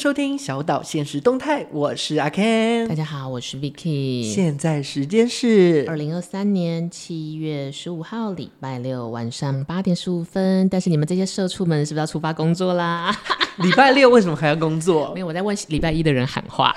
[0.00, 2.88] 收听小岛现实动态，我是阿 Ken。
[2.88, 4.32] 大家好，我是 Vicky。
[4.32, 10.66] 现在时间是二零二三年七月十五号礼拜六晚上八点十五分。
[10.70, 13.14] 但是你们这些社畜们是不是要出发工作啦？
[13.60, 15.12] 礼拜六为什么还要工作？
[15.12, 16.74] 没有，我在问礼拜一的人喊话。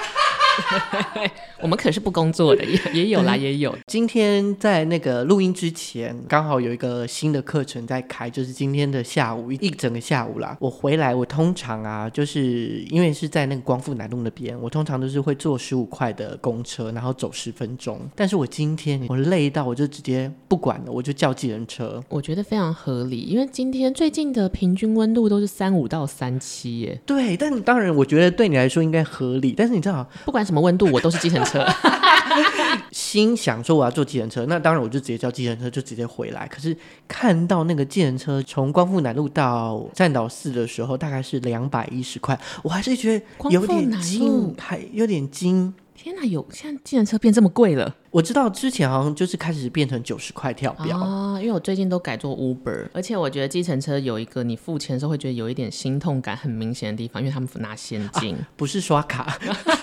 [1.62, 3.76] 我们可是不工作的，也也有啦，也有。
[3.88, 10.58] 今天在那个录音之前，刚好有一个新的课程在开，就是今天的下午一整个下午啦。
[10.60, 18.00] 我回来，我通常啊，就是因为是在那个光复南路那边，我通常都是会坐十五块的公车，然后走十分钟。
[18.16, 22.04] 但是我今天我累到，我就直接不管了，我就叫计程车。
[22.10, 27.00] 我觉得非常合理，因为今天最近的平均温度都是三五到三七耶。
[27.06, 31.66] 对，但当然我觉得对你来说应该合理，但是你知道，不管什么温度，我都是计程车。
[32.92, 36.48] 心想说我要坐计程车，那当然我就直接叫计程车，就直接回来。
[36.48, 36.76] 可是
[37.08, 45.74] 看到那个计程车从光复南路到站岛寺的时候，大概是两百一十块，我还是觉得有点惊，还有点惊。
[45.96, 47.96] 天哪，有现在计程车变这么贵了？
[48.10, 59.38] 我知道之前好像就是开始变成九十块跳表啊，因为我最近都改做 Uber，而且我觉得计程车有一个你付钱的时候会觉得有一点心痛感很明显的地方，因为他们拿现金，啊、不是刷卡。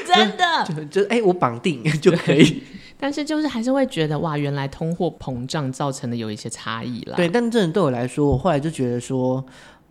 [0.06, 2.62] 真的就就哎、欸，我绑定 就可以，
[2.98, 7.16] 但是就是还是会觉得哇，原来通货膨胀造成的有一些差异啦。
[7.16, 9.44] 对，但真的对我来说，我后来就觉得说，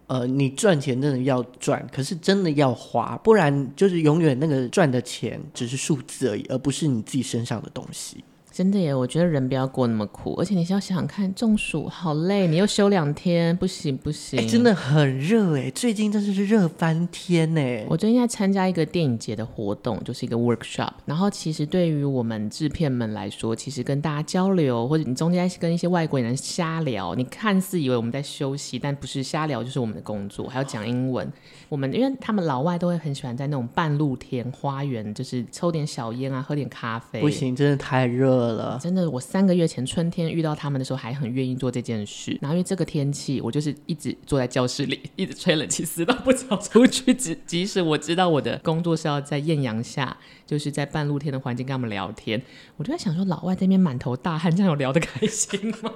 [0.07, 8.23] 呃，你赚钱真的要赚，可是真的要花，不然就是永远那个赚的钱只是数字而已，而不是你自己身上的东西。
[8.59, 14.37] 真的耶，我觉得人不要过那么苦，而且你要想想看，中暑好累，你又休两天，不行不行。
[14.37, 17.85] 欸，真的很热哎，最近真的是热翻天哎。
[17.87, 31.31] 我最近在参加一个电影节的活动，就是一个 workshop，然后其实对于我们制片们来说，其实跟大家交流，或者你中间跟一些外国人瞎聊，你看似以为我们在休息，但不是瞎聊，就是我们的工作，还要讲英文。
[31.69, 37.21] 我们因为他们老外都会很喜欢在那种半露天花园，就是抽点小烟啊，喝点咖啡。
[37.21, 38.79] 不行，真的太热了。
[38.81, 42.37] 真的，我三个月前春天遇到他们的时候，还很愿意做这件事。
[42.41, 47.13] 然后因为这个天气，我就是一直坐在教室里，一直吹冷气，死都不想出去。
[47.13, 52.41] 即即使我知道我的工作是要在艳阳下，就是在半露天的环境跟他们聊天，
[52.77, 55.91] 我就在想说，老外这边满头大汗，这样有聊得开心吗？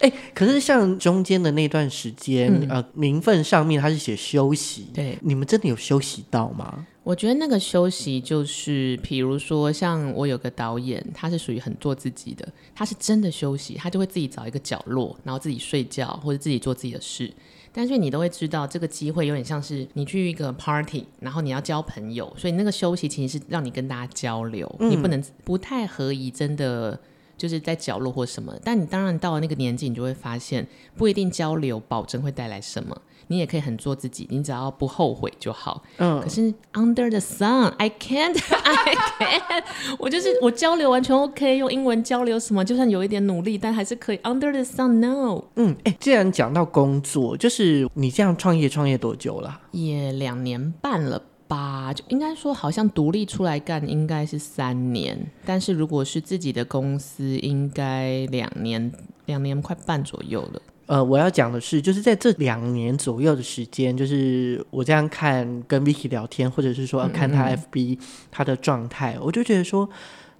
[0.00, 6.86] 哎、欸，可是像中间的那段时间，嗯、呃，名分上面他是写休息，对，你们真的有休息到吗？
[7.02, 17.32] 我觉得那个休息就是，比如说像我有个导演，他是属于很做自己的，他是真的休息，他就会自己找一个角落，然后自己睡觉或者自己做自己的事。
[17.72, 27.00] 但是你都会知道，这个机会有点像是你去一个 party，然后你要交朋友，所以那个休息其实是让你跟大家交流，嗯、你不能不太合宜，真的。
[27.38, 30.66] 就是在角落或什么，但你当然到了那个年纪，你就会发现
[30.96, 33.00] 不一定交流保证会带来什么。
[33.30, 35.82] 你也可以很做自己，你只要不后悔就好。
[35.98, 36.18] 嗯。
[36.20, 39.64] 可是 Under the sun，I can't，I can't。
[40.00, 45.44] 我就是我交流完全 OK，用英文交流什么，就算有一点努力，但还是可以 Under the sun，No。
[45.56, 49.60] 嗯，哎、欸，既然讲到工作，就是你这样创业创业多久了？
[49.72, 51.22] 也两年半了。
[51.48, 58.92] 吧，就应该说好像独立出来干应该是三年，但是如果是自己的公司，应该两年，
[59.26, 60.62] 两年快半左右了。
[60.86, 67.98] 呃，我要讲的是，就是在这两年左右的时间，就是我这样看跟 Vicky 聊天，或者是说看他 FB
[68.30, 69.88] 他的状态，嗯嗯，我就觉得说。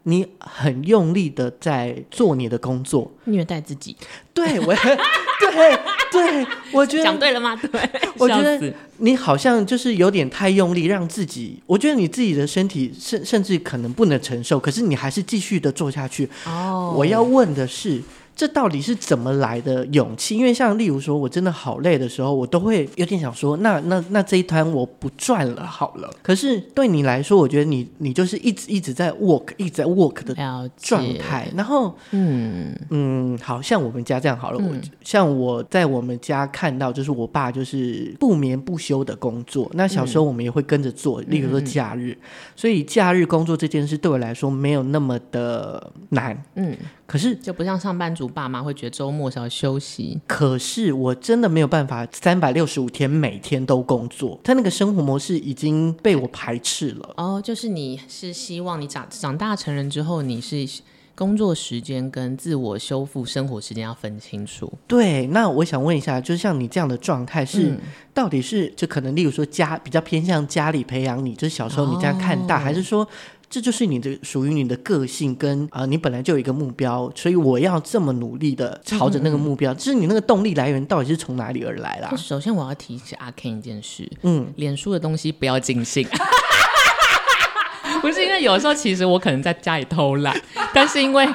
[0.05, 3.95] 你很用力的在做你的工作，虐待自己。
[4.33, 5.79] 对，我， 对
[6.13, 7.55] 对，我觉得讲对了吗？
[7.61, 7.71] 对，
[8.17, 16.29] 我觉得你好像就是有点太用力，让自己，我觉得你自己的身体甚甚至可能不能承受，可是你还是继续的做下去。
[16.47, 18.03] 哦，我要问的是。
[18.39, 20.37] 这到底是怎么来的勇气？
[20.37, 26.09] 因为像例如说，我真的好累的时候，我都会有点想说，那那那这一摊我不赚了好了。
[26.23, 31.49] 可是对你来说，我觉得你你就是一直一直在 work，一直在 work 的状态。
[31.57, 34.59] 然后，嗯嗯，好像我们家这样好了。
[34.61, 39.69] 嗯、我像我在我们家看到，就是我爸就是不眠不休的工作。
[39.75, 42.13] 那小时候我们也会跟着做，嗯、例如说假日。
[42.13, 42.23] 嗯、
[42.55, 46.41] 所以假日工作这件事对我来说没有那么的难。
[46.55, 46.77] 嗯。
[47.09, 50.21] 可是就不像上班族爸妈会觉得周末是要休息。
[50.27, 57.15] 可是我真的没有办法三百六十五天每天都工作，他那个生活模式已经被我排斥了。
[57.17, 60.69] 哦，就是你是希望你长长大成人之后，你是
[61.15, 64.71] 工作时间跟自我修复生活时间要分清楚。
[64.87, 67.79] 对，那我想问一下，就是像你这样的状态是、嗯、
[68.13, 73.09] 到底是就可能例如说家比较偏向家里培养你，就是小时候你这样看大，哦、还是说？
[73.51, 79.73] 这就是你的属于你的个性跟啊、呃，你本来就有一个目标，所以我要这么努力的朝着那个目标。
[79.73, 82.15] 就、嗯、是你那个动力来源到底是从哪里而来啦？
[82.17, 86.07] 首先我要提起阿 Ken 一件事，嗯，脸书的东西不要尽信。
[88.01, 90.41] 不是因为有的时候其实我可能在家里偷懒，
[90.73, 91.27] 但是因为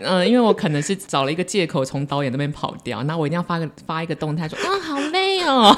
[0.00, 5.19] 嗯、呃，因为我可能是找了一个借口从导演那边跑掉，那我一定要发个发一个动态说啊好累
[5.54, 5.76] 哦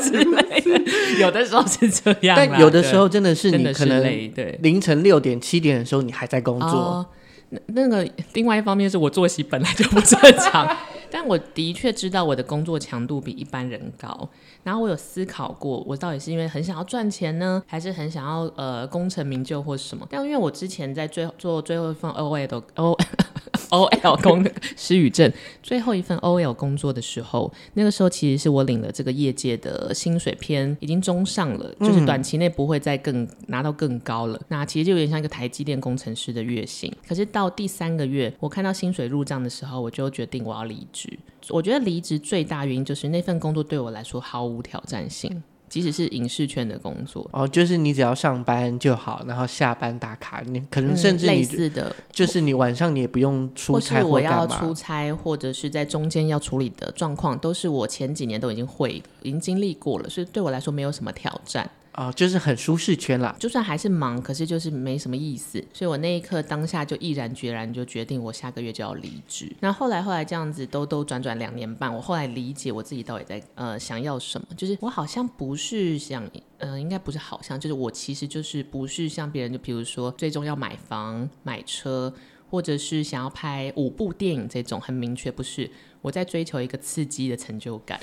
[0.00, 6.68] 之类的，有的时候是这样，但有的时候真的是你可能，对，凌晨六点七点的时候你还在工作。
[6.68, 7.06] 哦、
[7.50, 10.76] 那那个另外一方面是我作息本来就不正常。
[11.14, 14.28] 但我的确知道我的工作强度比一般人高，
[14.64, 20.04] 然后我有思考过，我到底是因为很想要赚钱呢，还是很想要呃功成名就或什么？
[20.10, 22.98] 但因为我之前在最做最后一份 OL O
[23.70, 24.44] O L 工
[24.76, 25.32] 失语症
[25.62, 34.40] 最后一份 OL 工作的时候，那个时候其实是我领了这个业界的薪水偏已经中上了，就是短期内不会再更拿到更高了。
[34.48, 36.92] 那其实就有点像一个台积电工程师的月薪。
[37.08, 41.03] 可是到第三个月，我看到薪水入账的时候，我就决定我要离职。
[41.50, 61.70] 我觉得离职最大原因就是那份工作对我来说毫无挑战性，即使是影视圈的工作哦，就是你只要上班就好，然后下班打卡，你可能甚至、嗯、类似的，就是你晚上你也不用出差我要出差，或者是在中间要处理的状况，都是我前几年都已经会，已经经历过了，所以对我来说没有什么挑战。
[61.94, 63.36] 啊、哦，就是很舒适圈啦。
[63.38, 65.64] 就算还是忙，可是就是没什么意思。
[65.72, 69.48] 所以我那一刻当下就毅然决然就决定，我下个月就要离职。
[69.60, 74.46] 那后来后来这样子兜兜转转两年半，我后来理解我自己到底在呃想要什么。
[74.56, 82.12] 就是我好像不是想，嗯，应该不是好像，就是我其实就是不是像别人，就比如说最终要买房、买车，
[82.50, 85.70] 或者是想要拍五部电影这种很明确，不是。
[86.02, 88.00] 我在追求一个刺激的成就感。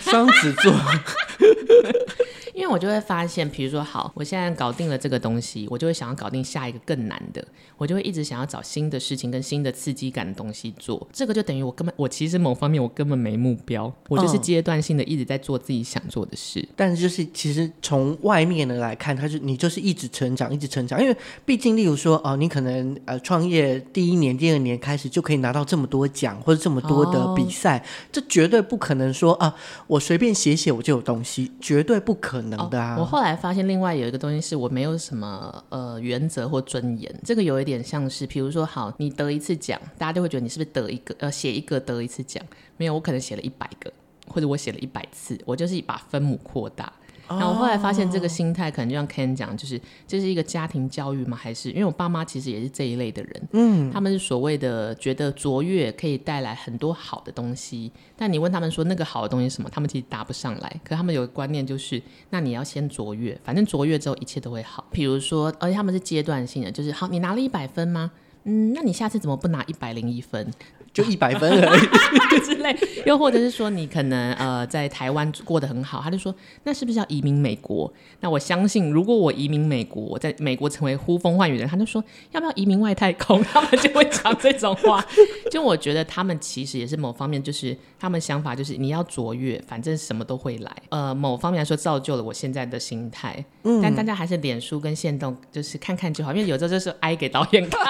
[0.00, 0.72] 双子座。
[2.60, 7.42] 因为我就会发现，比如说，好，我现在搞定了这个东西，我就会想要搞定下一个更难的，
[7.78, 11.08] 我就会一直想要找新的事情跟新的刺激感的东西做。
[11.10, 16.60] 这个就等于我根本，我其实某方面我根本没目标，我就是阶段性的一直在做自己想做的事。
[16.60, 21.00] 嗯、但是就是其实从外面的来看，它是你就是一直成长，一直成长。
[21.02, 21.16] 因为
[21.46, 29.54] 毕竟，例如说，哦，你可能呃创业第一年、第二年开始就可以拿到这么多奖或者这么多的比赛，哦、这绝对不可能说啊，
[29.86, 32.96] 我随便写写我就有东西，绝对不可能的啊。
[32.96, 37.14] 哦、我后来发现，另外有一个东西是我没有什么呃原则或尊严。
[37.24, 42.44] 这个有一点像是，比如说，好，你得一次奖，大家就会觉得你是不是得一个呃写一个得一次奖？
[42.76, 43.92] 没有，我可能写了一百个，
[44.26, 46.92] 或者我写了一百次，我就是把分母扩大。
[47.30, 51.36] 然后我后来发现，这个心态可能就像 Ken 讲，就是这是一个家庭教育吗？
[51.36, 60.80] 还是因为我爸妈其实也是这一类的人，嗯，他们是所谓的觉得卓越可以带来很多好的东西，但你问他们说那个好的东西是什么，他们其实答不上来。
[60.82, 64.84] 可他们有个观念就是，那你要先卓越，反正卓越之后一切都会好。
[64.90, 68.10] 比如说，而且他们是阶段性的，就是好，你拿了一百分吗？
[68.44, 70.50] 嗯，那你下次怎么不拿一百零一分？
[70.92, 71.80] 就一百分而已
[72.44, 72.76] 之类，
[73.06, 76.34] 又或者是说你可能呃在台湾过得很好，他就说
[76.64, 77.92] 那是不是要移民美国？
[78.20, 82.02] 那我相信如果我移民美国，在美国成为呼风唤雨的人，他就说
[82.32, 83.42] 要不要移民外太空？
[83.44, 85.04] 他们就会讲这种话。
[85.50, 90.76] 就我觉得他们其实也是某方面，就是他们想法就是你要卓越，反正什么都会来。
[90.88, 93.44] 呃，某方面来说造就了我现在的心态。
[93.62, 97.80] 嗯，但大家还是脸书跟线动就是看看就好，因为有时候就是挨给导演看。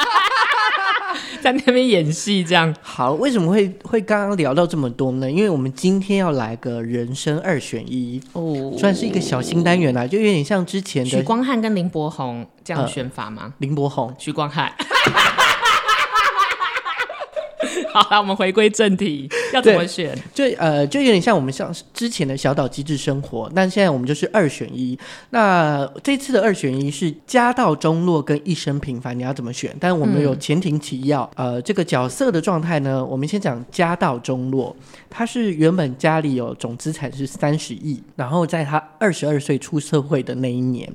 [1.41, 3.13] 在那边演戏，这样好。
[3.13, 5.31] 为什么会会刚刚聊到这么多呢？
[5.31, 13.43] 因为我们今天要来个人生二选一哦，算是一个小新单元啦，就有点像之前的许光汉跟林柏宏这样选法吗？
[13.45, 14.73] 呃、林柏宏、许光汉。
[17.93, 20.17] 好了，我们回归正题，要怎么选？
[20.33, 24.99] 就呃，就有点像我们像之前的小岛机智生活，但现在我们就是二选一。
[25.31, 29.75] 那这次的二选一是家道中落跟一生平凡，你要怎么选？
[29.81, 34.75] 但我们有前庭提要，嗯、呃，这个角色的状态呢，我们先讲家道中落。
[35.09, 40.89] 他是原本家里有总资产是三十亿，然后在他二十二岁出社会的那一年，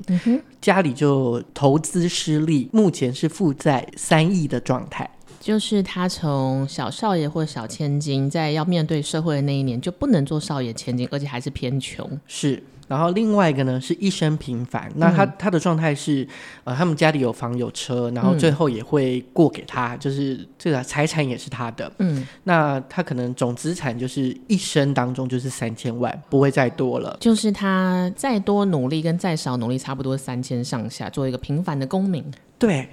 [0.61, 5.09] 家里就投资失利，目前是负债三亿的状态。
[5.45, 12.19] 就是他从小少爷或小千金，在要面对社会的那一年，就不能做少爷千金，而且还是偏穷。
[12.25, 14.91] 是，然后另外一个呢，是一生平凡。
[14.95, 16.27] 那他、嗯、他的状态是，
[16.63, 21.91] 呃，他们家里有房有车，然后最后也会过给他，嗯、就是这个财产也是他的。
[21.99, 27.15] 嗯，那他可能总资产就是一生当中就是三千万，不会再多了。
[27.19, 32.25] 就是他再多努力跟再少努力，差不多三千上下，做一个平凡的公民。
[32.57, 32.89] 对。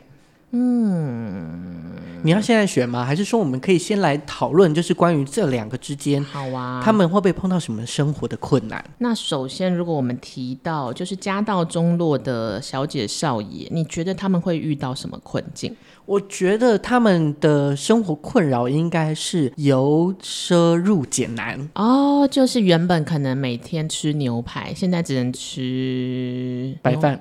[0.54, 1.92] 嗯，
[2.23, 3.04] 你要现在选吗？
[3.04, 8.85] 还是说我们可以先来讨论，就是关于这两个之间，好啊，他们会不会碰到什么生活的困难？
[8.99, 15.75] 那首先，如果我们提到就是家道中落的小姐少爷，你觉得他们会遇到什么困境？
[16.04, 27.18] 我觉得他们的生活困扰应该是由奢入俭难哦，就是原本可能每天吃牛排，现在只能吃白饭。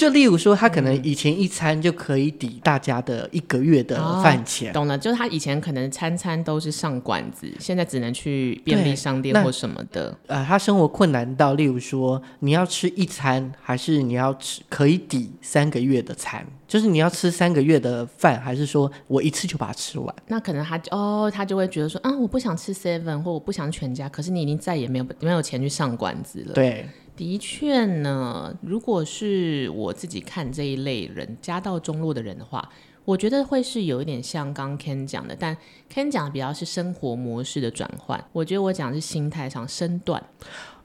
[0.00, 4.70] 就例如说，他可能以前一餐就可以抵大家的一个月的饭钱。
[4.70, 10.16] 哦，懂了，就是他以前可能餐餐都是上馆子，现在只能去便利商店或什么的。
[10.26, 16.46] 呃，他生活困难到，例如说，你要吃一餐，还是你要吃可以抵三个月的餐？
[16.66, 20.14] 就是你要吃三个月的饭，还是说我一次就把它吃完？
[20.28, 26.54] 那可能他哦，他就会觉得说，啊，我不想吃 seven，或我不想全家，可是你已经再也没有没有钱去上馆子了。
[26.54, 26.88] 对。
[27.20, 32.66] 的确呢，如果是我自己看这一类人，家道中落的人的话，
[33.04, 35.54] 我觉得会是有一点像刚 Ken 讲的，但
[35.92, 38.24] Ken 讲的比较是生活模式的转换。
[38.32, 40.18] 我觉得我讲的是心态上身段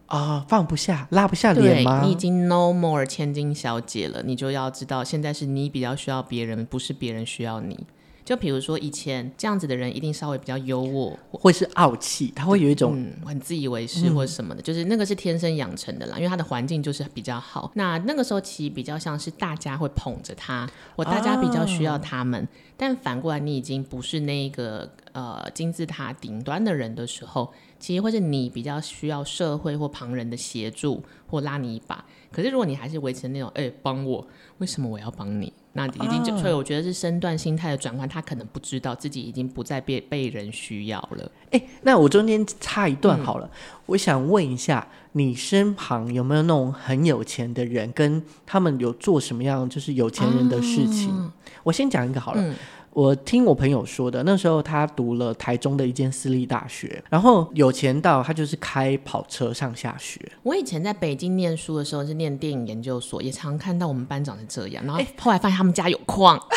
[0.07, 2.01] 啊、呃，放不下、拉不下脸吗？
[2.03, 7.79] 你已经 no more 千金小姐了，你就要知道，现在是你比较需要别人，不是别人需要你。
[8.25, 17.71] 就比如说以前这样子的人，一定稍微比较优渥，会是傲气，他会有一种、嗯、很自以为是或者什么的、嗯，就是那个是天生养成的啦，因为他的环境就是比较好。
[17.75, 22.43] 那那个时候其实比较像是大家会捧着他，或大家比较需要他们。
[22.43, 32.03] 哦、但反过来，你已经不是那个呃金字塔顶端的人的时候，其实会是你比较需要社会或旁人的协助或拉你一把。
[32.31, 34.25] 可是如果你还是维持那种，哎、欸，帮我，
[34.57, 35.51] 为什么我要帮你？
[35.73, 41.29] 那已经就，所以我觉得是身段心态的转换，他可能不知道自己已经不再被被人需要了。
[41.51, 51.09] 哎，那我中间插一段好了，嗯，我想问一下，你身旁有没有那种很有钱的人，跟他们有做什么样就是有钱人的事情？
[51.11, 51.31] 哦，
[51.63, 52.41] 我先讲一个好了。
[52.41, 52.55] 嗯
[52.95, 60.17] 我听我朋友说的，那时候他读了台中的一间私立大学，然后有钱到他就是开跑车上下学。
[60.43, 66.39] 我以前在北京念书的时候是念电影研究所，也常看到我们班长是这样，然后后来发现他们家有矿。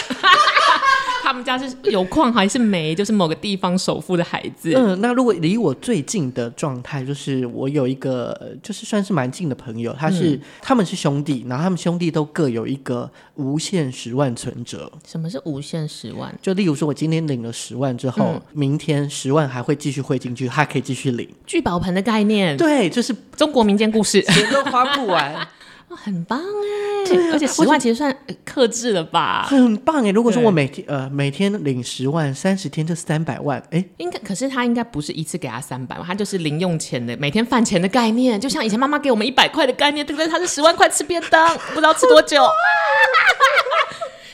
[1.28, 2.94] 他们家是有矿还是煤？
[2.94, 4.72] 就是某个地方首富的孩子。
[4.74, 14.90] 嗯，那如果离我最近的状态，就是我有一个，就是算是蛮近的朋友，他是、嗯、他们是兄弟，然后他们兄弟都各有一个无限十万存折。
[15.06, 16.34] 什么是无限十万？
[16.40, 21.28] 就例如说，我今天领了十万之后，嗯、明天十万还会继续汇进去，还可以继续领。
[21.44, 25.46] 聚宝盆的概念，对，就是中国民间故事，钱都花不完。
[25.90, 28.14] 哦、很棒哎，而且十万其实算
[28.44, 29.46] 克制了吧？
[29.48, 30.10] 很棒哎！
[30.10, 40.28] 如果说我每天呃每天领十万，三十天就三百万哎，应该可是他应该不是一次给他三百万，他就是零用钱的每天饭钱的概念，就像以前妈妈给我们一百块的概念，对不对？
[40.28, 42.42] 他是十万块吃便当，不知道吃多久。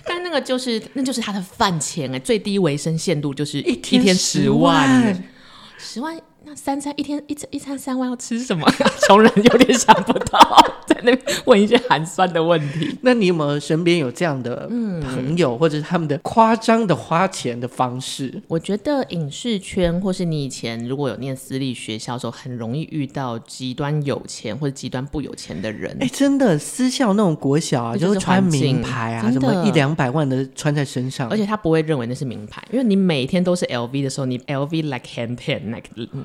[0.04, 5.24] 但那个就是那就是他的饭钱哎，最低维生限度就是一天十万，
[5.78, 6.20] 十万。
[6.46, 8.70] 那三餐一天一餐一餐三万要吃什么？
[9.08, 12.96] 穷人有点想不到，在那边问一些寒酸的问题。
[13.02, 18.42] 那你有没有身边有这样的朋友，嗯、或者是他们的夸张的花钱的方式？
[18.48, 25.96] 我觉得影视圈，或是你以前如果有念私立学校的时候，很容易遇到极端有钱或者极端不有钱的人。
[26.00, 35.84] 哎、欸，真的，私校那种国小啊，就是穿名牌啊，什么一两百万的穿在身上，而且他不会认为那是名牌，因为你每天都是 LV 的时候，你 LV like hand pen like。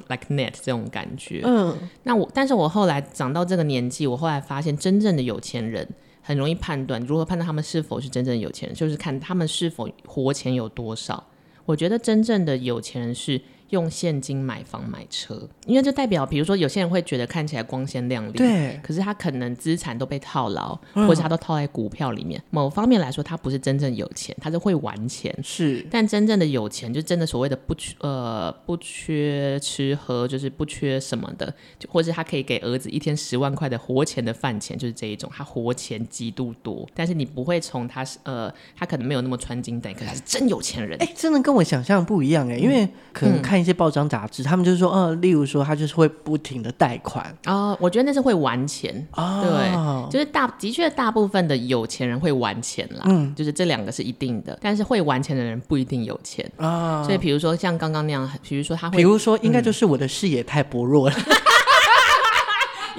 [0.09, 1.73] Like net 这种感觉，嗯，
[2.03, 5.87] 那我，但是我后来长到这个年纪，我后来发现，真正的有钱人
[6.21, 11.23] 很容易判断，如何判断他们是否是真正的有钱人，就是看他们是否活钱有多少。
[11.65, 13.41] 我觉得真正的有钱人是。
[13.69, 22.41] 用现金买房买车，因为这代表，比如说有些人会觉得看起来光鲜亮丽，对，可是他可能资产都被套牢，嗯，或者他都套在股票里面。
[22.49, 25.31] 某方面来说，他不是真正有钱，他是会玩钱。
[25.43, 36.89] 是，但真正的有钱，就真的所谓的不缺呃不缺吃喝，就是不缺什么的，就或者他可以给儿子一天十万块的活钱的饭钱，就是这一种，他活钱极度多。
[36.95, 40.97] 但是你不会从他是呃，他可能没有那么穿金戴银，可是他是真有钱人。
[40.99, 43.58] 哎，真的跟我想象不一样哎，因为可能看。
[43.59, 47.77] 一些报章杂志，他们就是说，呃，例如说，他就是会不停的贷款啊、呃。
[47.79, 54.57] 我觉得那是会玩钱啊、哦，对，就是大的确大部分的有钱人会玩钱啦，嗯，就是这两个是一定的。
[54.61, 57.03] 但是会玩钱的人不一定有钱啊。
[57.03, 61.35] 所以比如说像刚刚那样，比如说他会，比如说应该就是我的视野太薄弱了，嗯、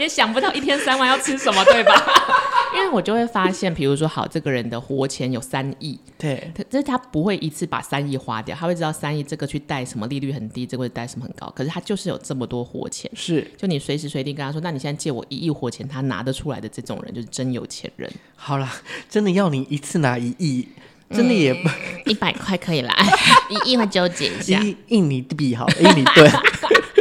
[0.00, 1.92] 也想不到一天三万要吃什么，对吧？
[2.74, 18.10] 因为我就会发现，比如说，好，这个人的活钱有三亿，对，就是他不会一次把三亿花掉，他会知道三亿这个去贷什么利率很低，这个会贷什么很高，可是他就是有这么多活钱，是，就你随时随地跟他说，那你现在借我一亿活钱，他拿得出来的这种人就是真有钱人。
[18.36, 18.72] 好啦，
[19.08, 20.66] 真的要你一次拿一亿，
[21.10, 21.68] 真的也不
[22.06, 22.94] 一百块可以啦，
[23.50, 26.30] 一亿会纠结一下，印尼币好，印尼盾。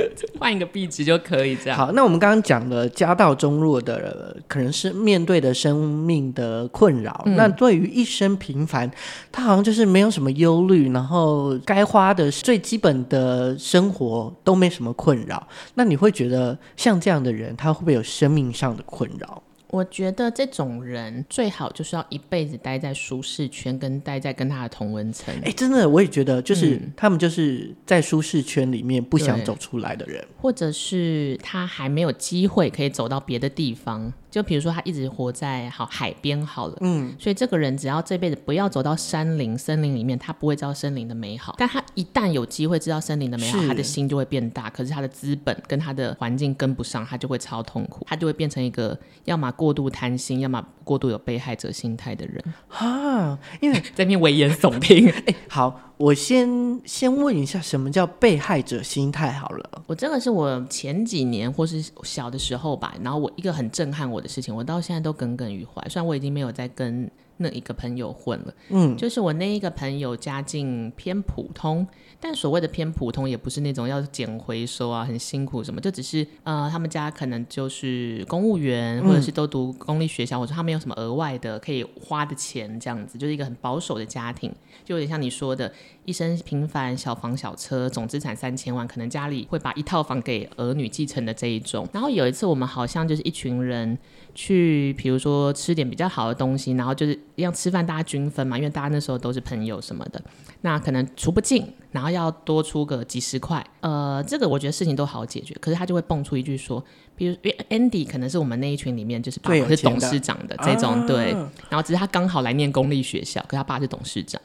[0.40, 1.78] 换一个壁纸就可以这样。
[1.78, 7.24] 好，那我们刚刚讲了家道中落的，可能是面对的生命的困扰。
[7.26, 8.90] 嗯、那对于一生平凡，
[9.32, 15.48] 他好像就是没有什么忧虑，然后该花的最基本的生活都没什么困扰。
[15.76, 19.42] 那你会觉得像这样的人，他会不会有生命上的困扰？
[19.70, 25.34] 我觉得这种人最好就是要一辈子待在舒适圈，跟待在跟他的同温层。
[25.44, 34.12] 哎，真的，我也觉得，就是、嗯、他们就是在舒适圈里面不想走出来的人，或者是他还没有机会可以走到别的地方。
[34.30, 41.56] 就比如说，他一直活在好海边好了，嗯，所以这个人只要这辈子不要走到山林、森林里面，他不会知道森林的美好。
[41.58, 44.70] 但他一旦有机会知道森林的美好，他的心就会变大。
[44.70, 53.38] 可是他的资本跟他的环境跟不上，他就会超痛苦，他就会变成一个要么过度贪心，要么过度有被害者心态的人哈。
[53.62, 55.10] 因为 在那边危言耸听。
[55.26, 55.89] 哎，好。
[56.00, 56.50] 我先
[56.86, 59.34] 先问一下，什么叫被害者心态？
[59.34, 65.86] 好了，我这个是我前几年或是小的时候吧，然后我一个很震撼我的事情，我到现在都耿耿于怀。
[65.90, 71.86] 虽然我已经没有在跟那一个朋友混了，嗯，就是我那一个朋友家境偏普通。
[72.22, 84.54] 但所谓的偏普通，也不是那种要捡回收啊，很辛苦什么，就只是呃，他们家可能就是公务员，或者是都读公立学校，或者他没有什么额外的可以花的钱，这样子，就是一个很保守的家庭，
[84.84, 85.72] 就有点像你说的，
[86.10, 91.88] 一生平凡，小房小车，总资产三千万，可能家里会把一套房给儿女继承的这一种。
[91.94, 93.96] 然后有一次，我们好像就是一群人
[94.34, 100.20] 去，比如说吃点比较好的东西，然后就是要吃饭，大家均分嘛，因为大家那时候都是朋友什么的，
[100.62, 101.64] 那可能除不尽。
[101.92, 105.56] 然后要多出个几十块，呃，这个我觉得事情都好解决。
[105.60, 106.84] 可是他就会蹦出一句说，
[107.16, 107.34] 比如
[107.70, 111.32] Andy 可能是我们那一群里面就是爸爸是董事长的这种，对。
[111.68, 114.40] 然后只是他刚好来念公立学校，可是他爸是董事长。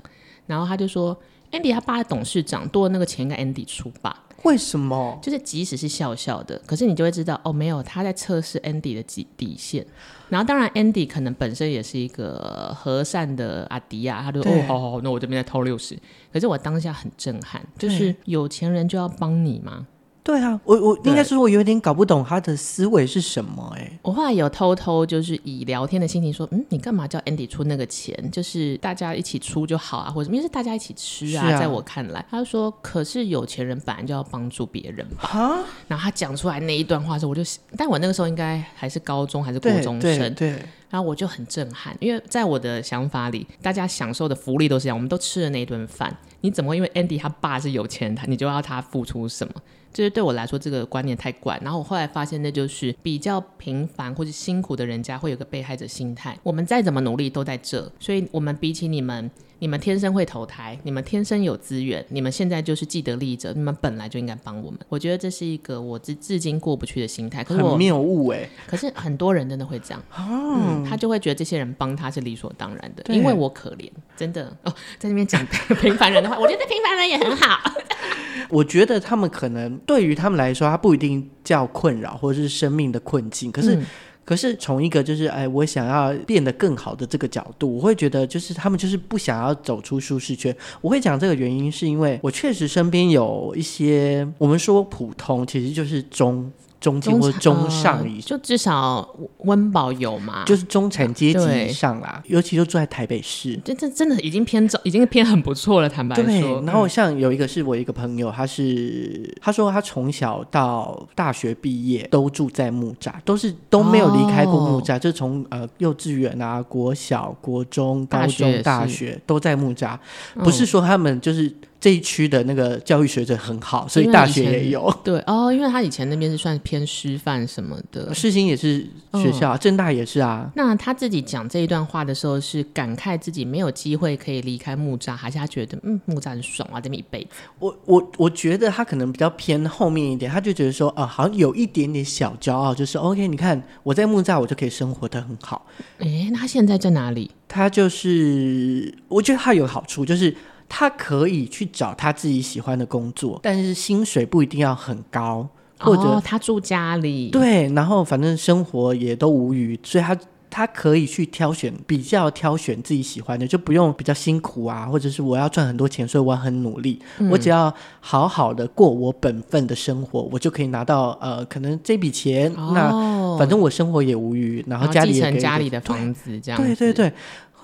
[0.46, 1.18] 然后他就说
[1.54, 4.24] ，Andy 他爸的董事长，多那个钱应该 Andy 出吧？
[4.42, 5.18] 为什么？
[5.22, 9.86] 就是即使是笑笑的，可是你就会知道，哦，没有，他在测试 Andy 的底底线。
[10.28, 15.98] 然后当然，Andy 可能本身也是一个和善的阿迪亚，他就哦，好好好，那我这边再掏六十。
[16.30, 19.86] 可是我当下很震撼，就是有钱人就要帮你吗？
[20.24, 23.98] 对啊，我我应该是，我有点搞不懂他的思维是什么哎、欸。
[24.00, 28.16] 我后来有偷偷就是以聊天的心情说，嗯，你干嘛叫 Andy 出那个钱？
[28.32, 31.44] 就是大家一起出就好啊，或者什么，因为是大家一起吃啊。
[31.44, 35.28] 啊在我看来，他就说，可是有钱人本来就要帮助别人吧。
[35.28, 37.42] 哈然后他讲出来那一段话的时候，我就，
[37.76, 40.62] 但我那个时候应该还是高中还是国中生，对，对，对。
[40.88, 49.52] 然后我就很震撼，因为在我的想法里，大家享受的福利都是一样，我们都吃了那一顿饭，你怎么会因为 Andy 他爸是有钱人，他你就要他付出什么？
[49.94, 51.58] 就是对我来说，这个观念太怪。
[51.62, 56.36] 然后我后来发现，那就是比较平凡或者辛苦的人家会有个被害者心态。
[56.42, 59.30] 我们再怎么努力都在这，所以我们比起你们，
[59.64, 64.78] 你们天生会投胎，你们天生有资源，你们现在就是既得利益者，你们本来就应该帮我们。
[64.90, 67.42] 我觉得这是一个我至至今过不去的心态。
[67.42, 68.46] 可是我没有误哎。
[68.66, 75.42] 可是很多人真的会这样，嗯，他就会觉得这些人帮他是理所当然的，因为我可怜，真的哦，在那边讲
[75.80, 77.72] 平凡人的话，我觉得平凡人也很好。
[78.50, 83.50] 我觉得他们可能对于他们来说，他不一定叫困扰或者是生命的困境。
[83.50, 83.86] 可是，嗯、
[84.24, 90.54] 可是从一个就是哎，我想要变得更好的这个角度，我会觉得就是他们就是不想要走出舒适圈。
[90.80, 96.50] 我会讲这个原因，是因为我确实身边有一些我们说普通，其实就是中。
[96.84, 102.22] 中间或者中上以上，就至少温饱有嘛，就是中产阶级以上啦。
[102.26, 105.88] 尤其就住在台北市，这这真的已经偏中，已经偏很不错了。
[105.88, 106.66] 坦白说，对。
[106.66, 119.96] 然后像有一个是我一个朋友，他是他说他从小到大学毕业都住在木栅，都是都没有离开过木栅，哦、就是从呃幼稚园啊、国小、国中、高中、大学都在木栅，
[120.34, 121.50] 不是说他们就是。
[121.84, 124.90] 这一区的那个教育水准很好，所以大学也有。
[125.04, 130.50] 对哦，因为他以前那边是算偏师范什么的，世新也是学校，政、嗯、大也是啊。
[130.56, 137.28] 那他自己讲这一段话的时候，是感慨自己没有机会可以离开木栅，还是他觉得嗯木栅很爽啊，这么一辈子？
[137.58, 145.66] 我我我觉得他可能比较偏后面一点，他就觉得说啊、呃，好像有一点点小骄傲，就是 OK，你看我在木栅，我就可以生活的很好。
[145.98, 147.30] 哎，那他现在在哪里？
[147.46, 150.34] 他就是，我觉得他有好处，就是。
[150.76, 160.18] 他可以去找他自己喜欢的工作，但是薪水不一定要很高，或者、哦、他住家里，对，然后反正生活也都无余，所以他
[160.50, 167.00] 他可以去挑选，比较挑选自己喜欢的，就不用比较辛苦啊，或者是我要赚很多钱，所以我要很努力。
[167.18, 172.52] 嗯、我只要好好的过我本分的生活，我就可以拿到呃，可能这笔钱。
[172.56, 176.60] 哦、那反正我生活也无余，然后家里家里的房子这样。
[176.60, 177.12] 对对对，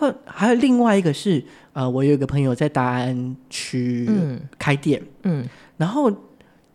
[0.01, 4.09] 或还有另外一个是呃，我有一个朋友在大安区
[4.59, 5.49] 开店，嗯，嗯。
[5.77, 6.11] 然后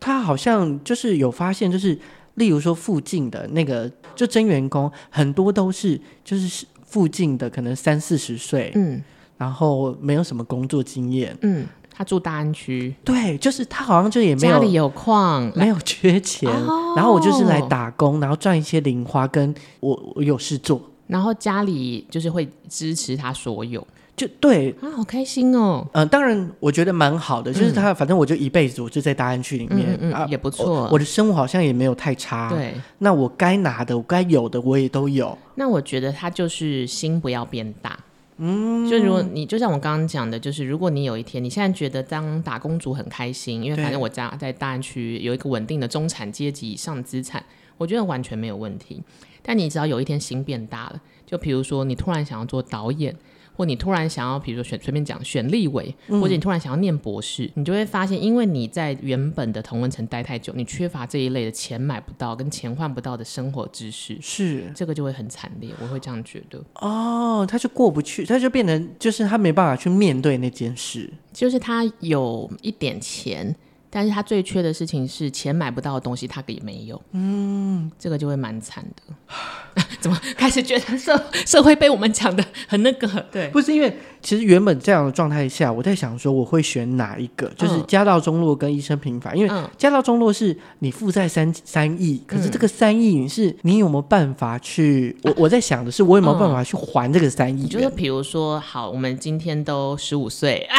[0.00, 1.98] 他好像就是有发现，就是。
[2.36, 9.02] 例如说，附近的那个就真员工很多都是就是附近的，可能三四十岁，嗯，
[9.38, 23.86] 然后没有什么工作经验，嗯，他住大安区，对，就是他好像就也没有家里有矿，没有缺钱，哦、然后我就是来打工，然后赚一些零花，跟我我有事做，然后家里就是会支持他所有。
[24.16, 25.86] 就对啊，好开心哦。
[25.92, 30.88] 嗯、呃，当然我觉得蛮好的，就是他反正我就一辈子我就在大安区里面，嗯也不错、啊。
[30.90, 32.48] 我的生活好像也没有太差。
[32.48, 35.36] 对，那我该拿的，我该有的，我也都有。
[35.56, 37.98] 那我觉得他就是心不要变大。
[38.38, 47.44] 嗯，就如果你就像我刚刚讲的，就是如果你有一天你现在觉得当打工族很开心，因为反正我家在大安区有一个稳定的中产阶级以上的资产，
[47.76, 49.02] 我觉得完全没有问题。
[49.46, 53.16] 但你只要有一天心变大了，就比如说你突然想要做导演。
[53.58, 65.70] 或你突然想要，比如说选随便讲选立委，嗯、或者你突然想要念博士，你就会发现，因为你在原本的同温层待太久，你缺乏这一类的钱买不到、跟钱换不到的生活知识，是这个就会很惨烈。
[65.80, 66.62] 我会这样觉得。
[66.74, 73.56] 哦，他就过不去，他就变成就是他没办法去面对那件事，就是他有一点钱。
[73.88, 77.00] 但是他最缺的事情是钱买不到的东西，他也没有。
[77.12, 79.14] 嗯，这个就会蛮惨的。
[80.00, 83.08] 怎么开始觉得社社会被我们讲的很那个？
[83.30, 89.34] 对，不是因为其实原本这样的状态下，我在想说我会选哪一个，就是家道中落跟医生平凡。
[89.34, 95.14] 嗯、因为家道中落是你负债三三亿，可是这个三亿你是你有没有办法去？
[95.24, 97.66] 嗯、我我在想的是我有没有办法去还这个三亿？
[97.66, 100.66] 就是比如说，好，我们今天都十五岁。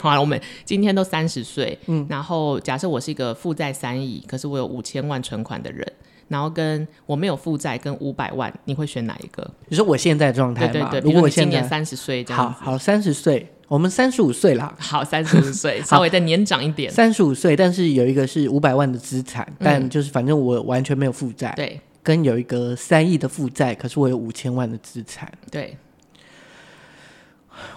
[0.00, 5.86] 好了，我们今天都三十岁，嗯，然后假设我是一个负债三亿，可是我有五千万存款的人，
[6.32, 9.48] 然后跟我没有负债跟五百万，你会选哪一个？
[9.68, 10.72] 你说我现在状态吗？
[10.72, 25.76] 对对对，如果我今年三十岁这样，好好三十岁，我们三十五岁啦，好三十五岁， 稍微再年长一点，三十五岁，但是有一个是五百万的资产，嗯、但就是反正我完全没有负债，对，跟有一个三亿的负债，可是我有五千万的资产，对。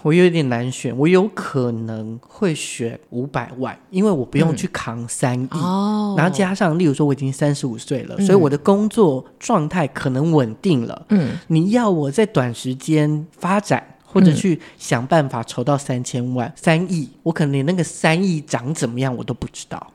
[0.02, 11.06] 我有点难选，我有可能会选五百万，因为我不用去扛三亿，嗯、然后加上，例如说我已经三十五岁了，嗯、所以我的工作状态可能稳定了。
[11.10, 19.92] 嗯，你要我在短时间发展，或者去想办法筹到三千万、三亿，我可能连那个三亿长怎么样我都不知道。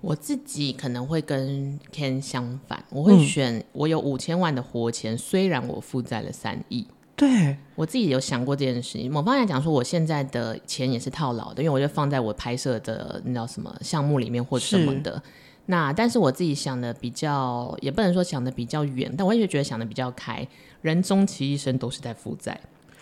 [0.00, 6.86] 我自己可能会跟 Ken 相反，我会选我有五千万的活钱，嗯、虽然我负债了三亿。
[7.20, 9.12] 对，我自己有想过这件事情。
[9.12, 15.22] 某方面来讲，说我现在的钱也是套牢的，因为我就放在我拍摄的那叫什么项目里面或者什么的。
[15.66, 20.48] 那但是我自己想的比较，也不能说想的比较远，但我也觉得想的比较开。
[20.80, 22.58] 人终其一生都是在负债，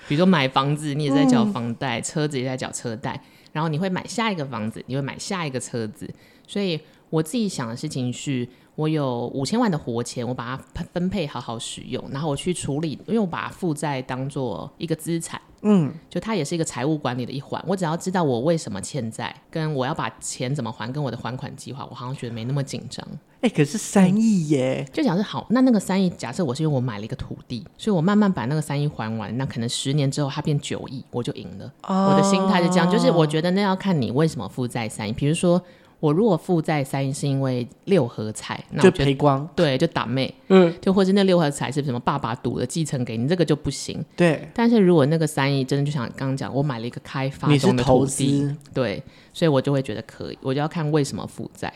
[0.09, 6.13] 比如说买房子，你也在缴房贷；嗯、车子也在缴车贷，然后你会买下一个房子，你会买下一个车子。
[6.45, 8.49] 所以我自己想的事情是。
[8.79, 17.61] 我有五千万的活钱，我把它分配好好使用，然后我去处理，因为我把负债当做一个资产，嗯，就它也是一个财务管理的一环。
[17.67, 23.05] 我只要知道我为什么欠债，跟我要把钱怎么还，跟我的还款计划，我好像觉得没那么紧张。
[23.41, 31.67] 哎、欸，可是三亿耶，就假设好，那那个三亿，假设我是因为我买了一个土地，所以我慢慢把那个三亿还完，那可能十年之后它变九亿，我就赢了。
[31.83, 35.61] 哦、我的心态是这样，就是我觉得那要看你为什么负债三亿，比如说。
[36.01, 44.05] 我如果负债三亿是因为六合彩，那就赔光，对，就打妹，嗯，就或是那六合彩是什么爸爸赌的继承给你，这个就不行。
[44.15, 51.73] 对，但是如果那个三亿真的就像刚刚讲，我买了一个开发中的土地，对，所以我就会觉得可以，我就要看为什么负债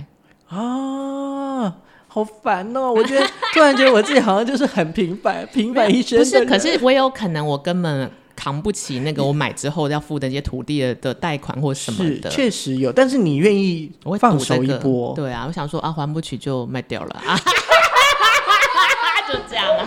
[0.46, 2.92] 啊，好烦哦！
[2.92, 6.18] 我觉得突然觉得我自己好像就是很平凡， 平凡一生。
[6.18, 8.10] 不是，可是我有可能我根本。
[8.42, 12.90] 扛不起那个我买之后要付的那些土地的贷款或什么的，确实有。
[12.90, 15.14] 但是你愿意放手一波？
[15.14, 17.38] 对啊，我想说啊，还不起就卖掉了啊，
[19.30, 19.86] 就这样啊，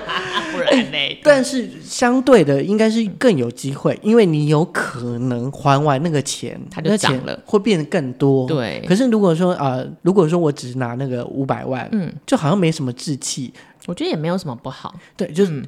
[0.54, 0.98] 不然呢？
[0.98, 8.48] 欸、但是相对的，应该是更有机会，因为你有可能还完那个钱，它就涨了，会变得更多。
[8.48, 8.82] 对。
[8.88, 13.54] 可是如果说啊、呃，如果说我只拿那个五百万，嗯，就好像没什么志气。
[13.86, 14.96] 我觉得也没有什么不好。
[15.18, 15.62] 对，就是。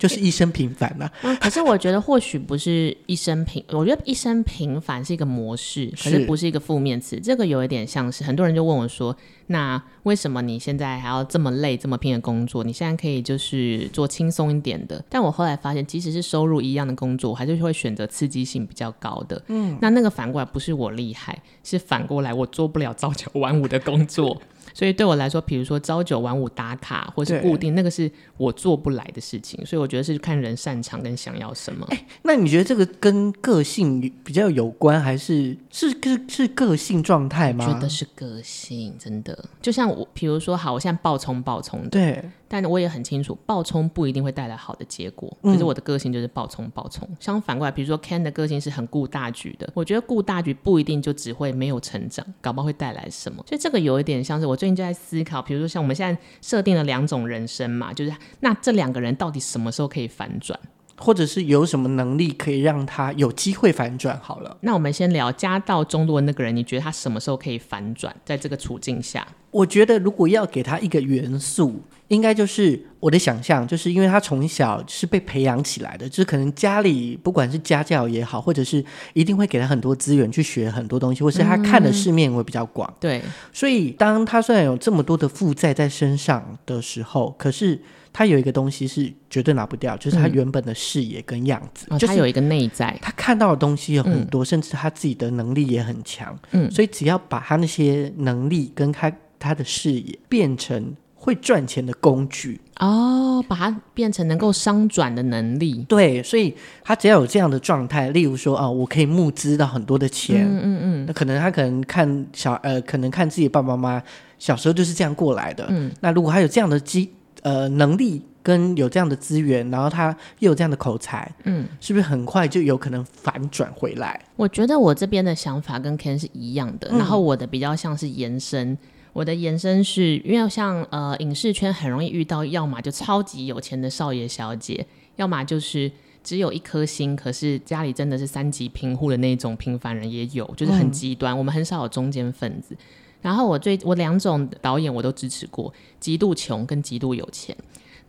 [0.00, 1.36] 嗯就是一生平凡嘛、嗯。
[1.36, 7.20] 可是我觉得或许不是一生平，我觉得一生平凡是一个模式，可是不是一个负面词。
[7.20, 9.14] 这个有一点像是很多人就问我说
[9.48, 12.64] ：“那为什么你现在还要这么累、这么拼的工作？
[12.64, 19.42] 你现在可以就是做轻松一点的。”但我后来发现，即使是收入一样的工作，我还是会选择刺激性比较高的。
[19.48, 24.40] 嗯，那那个反过来不是我厉害，是反过来我做不了朝九晚五的工作。
[24.74, 29.64] 所以对我来说，比如说朝九晚五打卡，或是固定，那个是我做不来的事情。
[29.66, 31.86] 所以我觉得是看人擅长跟想要什么。
[31.90, 37.66] 欸，那你觉得这个跟个性比较有关，还是是是是个性状态吗？
[37.66, 39.46] 我觉得是个性，真的。
[39.60, 42.30] 就像我，比如说，好，我现在暴冲暴冲的，对。
[42.52, 45.32] 但我也很清楚，暴冲不一定会带来好的结果。
[45.40, 47.08] 可是我的个性就是暴冲暴冲。
[47.20, 53.44] 相反过来，比如说 Ken 的个性是很顾大局的，我觉得顾大局不一定就只会没有成长，搞不好会带来什么。
[53.46, 60.58] 所以这个有一点像是我最近就在思考，比如说像我们现在设定了两种人生嘛，就是那这两个人到底什么时候可以反转？
[61.00, 64.20] 或者是有什么能力可以让他有机会反转？
[64.22, 68.14] 好了，那我们先聊家道中落的那个人，你觉得他什么时候可以反转？
[68.24, 78.84] 在这个处境下，我觉得如果要给他一个元素，应该就是我的想象，就是因为他从小是被培养起来的，就是可能家里不管是家教也好，或者是
[79.14, 82.86] 一定会给他很多资源去学很多东西，或是他看的世面会比较广。
[82.90, 87.80] 嗯、对，所以当他虽然有这么多的负债在身上的时候，可是。
[88.12, 91.86] 他有一个东西是绝对拿不掉，就是他原本的视野跟样子。
[91.90, 96.36] 嗯、就是他有一个内在，他看到的东西有很多，嗯、甚至他自己的能力也很强。
[96.50, 105.84] 嗯，所以只要把他那些能力跟他他的视野变成会赚钱的工具哦，把它变成能够商转的能力。
[105.88, 110.44] 对，所以他只要有这样的状态，例如说啊，我可以募资到很多的钱。
[110.44, 114.02] 嗯嗯嗯，那可能他可能看小呃，可能看自己爸爸妈妈
[114.38, 115.66] 小时候就是这样过来的。
[115.68, 117.12] 嗯，那如果他有这样的机。
[117.42, 124.20] 呃，能力跟有这样的资源，然后他又有这样的口才，嗯，是不是很快就有可能反转回来？
[124.36, 128.76] 我觉得我这边的想法跟 Ken 是一样的，嗯、然后我的比较像是延伸。
[129.12, 135.90] 我的延伸是因为像呃影视圈很容易遇到，要么就超级有钱的少爷小姐，要么就是
[136.22, 141.34] 只有一颗心，可是家里真的是三级贫户的那种平凡人也有，就是很极端。
[141.34, 142.76] 嗯、我们很少有中间分子。
[143.22, 147.56] 然后我最我两种导演我都支持过，极度穷跟极度有钱。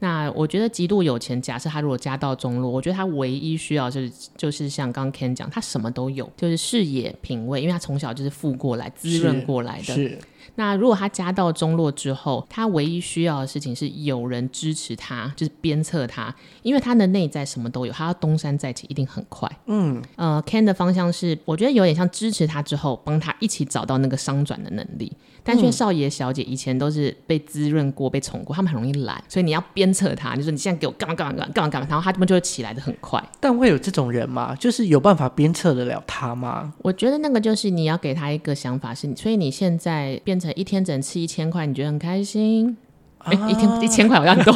[0.04, 9.84] 那我觉得极度有钱，假设他如果家道中落，我觉得他唯一需要就是就是像刚 Ken 讲，他什么都有，就是视野、品味，因为他从小就是富过来、滋润过来的。
[9.84, 9.94] 是。
[9.94, 10.20] 是
[10.56, 19.50] 那如果他家道中落之后，他唯一需要的事情是有人支持他，就是鞭策他，因为他的内在什么都有，他要东山再起一定很快。
[19.68, 25.14] 嗯，呃，Ken 的方向是，我觉得有点像支持他之后，帮他一起找到那个商转的能力。
[25.43, 33.21] 但却少爷小姐以前都是被滋润过、被宠过，他们很容易懒，所以你要鞭策他，你说你现在给我干嘛干嘛干嘛干嘛干嘛，然后他们就会起来的很快。
[33.39, 34.56] 但会有这种人吗？
[34.60, 36.73] 就是有办法鞭策得了他吗？
[36.80, 42.77] 我觉得那个就是你要给他一个想法是，是所以你现在变成一天只能吃一千块，你觉得很开心？
[43.19, 44.54] 哎、啊，一天一千块我要你多。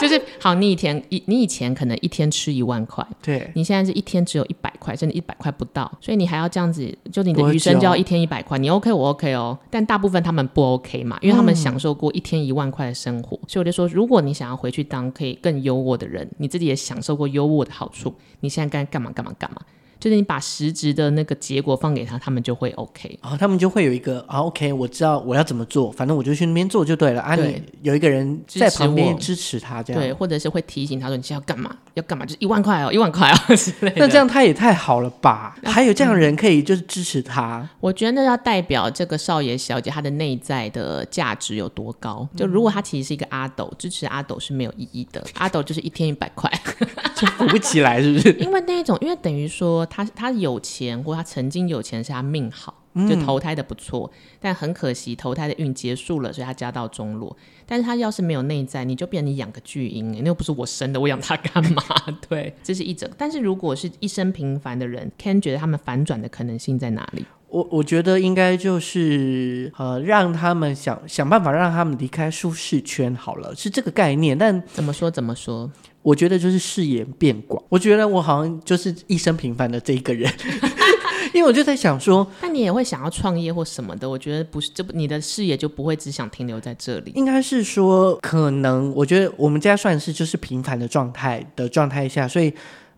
[0.00, 19.60] 就是好，你以前一你以前可能一天吃一万块，对，你现在是一天只有一百块，甚至一百块不到，所以你还要这样子，就你的余生就要一天一百块，你 OK 我 OK 哦，但大部分他们不 OK 嘛，因为他们享受过一天一万块的生活，嗯、所以我就说，如果你想要回去当可以更优渥的人，你自己也享受过优渥的好处，你现在该干嘛干嘛干嘛。
[19.98, 27.20] 就是你把实质的那个结果放给他，他们就会 OK，然后、哦、他们就会有一个啊 OK，我知道我要怎么做，反正我就去那边做就对了。
[27.22, 33.96] 啊，对你有一个人在旁边支持他，这样对，或者是会提醒他说你现在要干嘛，要干嘛，就是一万块哦，一万块哦 之类的。
[33.98, 35.56] 那这样他也太好了吧？
[35.64, 42.28] 还有这样的人可以就是支持他，嗯、我觉得那要代表这个少爷小姐她的内在的价值有多高。
[42.36, 46.50] 就如果他其实是一个阿斗，支持阿斗是没有意义的，阿斗就是一天一百块，
[47.16, 48.32] 就扶不起来，是不是？
[48.34, 50.74] 因为那一种，因为等于说他他有钱。
[50.74, 57.36] 钱或他曾经有钱是他命好，就投胎的不错，嗯、但很可惜投胎的运结束了，所以他家道中落。
[57.64, 61.82] 但是他要是没有内在，你就变成你养个巨婴，那又不是我生的，我养他干嘛？
[62.28, 63.08] 对，这是一整。
[63.16, 67.24] 但是如果是一生平凡的人，Ken 觉得他们反转的可能性在哪里？
[67.48, 74.36] 我我觉得应该就是呃，让他们想想办法让他们离开舒适圈好了，是这个概念。
[74.36, 75.70] 但怎么说怎么说？
[76.04, 77.60] 我觉得就是视野变广。
[77.70, 80.30] 我觉得我好像就是一生平凡的这一个人，
[81.32, 84.08] 因为我就在想说，那你也会想要创业或什么的？
[84.08, 87.12] 我觉得不是，这不你的视野就不会只想停留在这里。
[87.14, 92.52] 应该是说，可能我觉得我们家算是就是平凡的状态的状态下，所以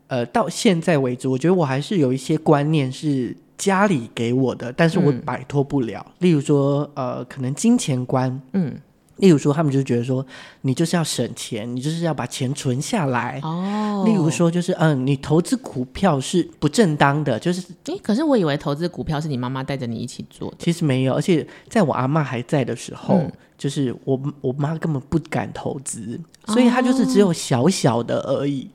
[0.09, 6.05] 呃，到现在为止，我觉得我还是有一些观念是家里给我的，但是我摆脱不了。
[6.09, 8.77] 嗯、例如说，呃，可能金钱观，嗯。
[9.17, 10.25] 例如说，他们就觉得说，
[10.61, 13.41] 你就是要省钱，你就是要把钱存下来。
[13.43, 14.03] 哦。
[14.07, 17.63] 例如说，就是嗯，你投资股票是不正当的，就是。
[17.85, 20.57] 诶，可是我以为投资股票是你妈妈带着你一起做的。
[20.59, 28.69] 其实没有，而且在我阿妈还在的时候，嗯、就是我我妈根本不敢投资，所以她就是只有小小的而已。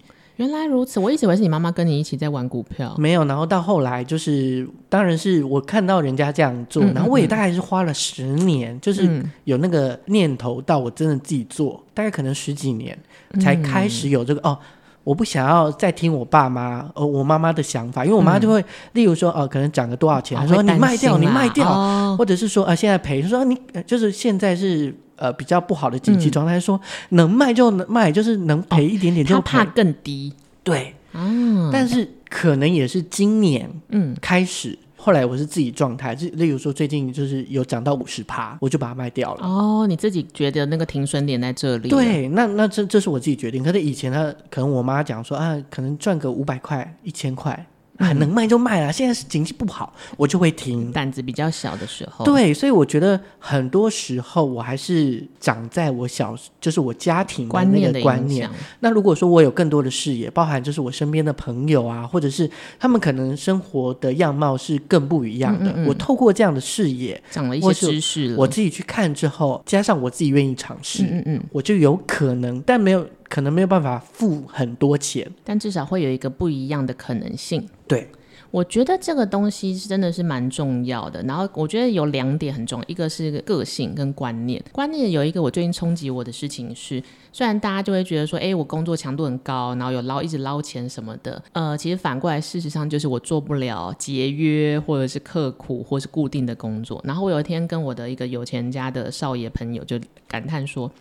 [0.45, 2.95] 哦原来如此，我一直以为是你妈妈跟你一起在玩股票。
[2.97, 12.97] 没有，然后到后来就是，当然是我看到人家这样做，然后我也大概是花了十年，就是有那个念头到我真的自己做，大概可能十几年
[13.39, 14.58] 才开始有这个、嗯、哦，
[15.04, 24.95] 我不想要再听我爸妈呃我妈妈的想法，因为我妈就会，嗯、例如说哦、呃，可能涨个多少钱，说你卖掉，你卖掉，哦、或者是说啊、呃，现在赔，说你就是现在是。
[25.22, 30.34] 呃，比较不好的经济状态，嗯、说能卖就能卖，就是能赔一点点就，怕更低。
[30.64, 39.46] 对，嗯，但是可能也是今年，嗯，开始，后来我是自己状态，就例如说最近就是有涨到五十趴，我就把它卖掉了。
[39.46, 41.90] 哦，你自己觉得那个停损点在这里？
[41.90, 43.64] 对，那那这这是我自己决定。
[43.64, 47.68] 可是以前呢可能我妈讲说啊，可能赚个五百块、一千块。
[48.02, 48.92] 还能卖就卖啊！
[48.92, 50.92] 现在是经济不好，我就会停。
[50.92, 58.50] 胆子比较小的时候，对，所以我觉得很多时候我还是长在我小，就是我家庭观念的观念。
[58.80, 65.72] 那如果说我有更多的视野，包含就是我身边的朋友啊，或者是他们可能生活的样貌是更不一样的。
[65.72, 73.08] 嗯嗯嗯，我透过这样的视野，长了一些知识，我自己去看之后，加上我自己愿意尝试，嗯，嗯嗯，我就有可能，但没有。
[73.32, 77.65] 可能没有办法付很多钱，但至少会有一个不一样的可能性。
[77.88, 78.06] 对，
[78.52, 81.24] 我觉得这个东西是真的是蛮重要的。
[81.24, 84.62] 然后我觉得有两点很重要，一个是个性跟观念。
[84.74, 97.00] 观念有一个我最近冲击我的事情是，虽然大家就会觉得说，哎，我工作强度很高，然后有捞一直捞钱什么的，呃，其实反过来事实上就是我做不了节约或者是刻苦或是固定的工作。
[97.06, 100.91] 然后我有一天跟我的一个有钱家的少爷朋友就感叹说。